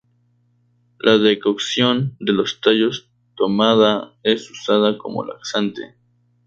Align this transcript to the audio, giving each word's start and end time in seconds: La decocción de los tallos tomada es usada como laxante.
La 0.97 1.19
decocción 1.19 2.15
de 2.19 2.33
los 2.33 2.59
tallos 2.59 3.07
tomada 3.35 4.15
es 4.23 4.49
usada 4.49 4.97
como 4.97 5.23
laxante. 5.23 5.93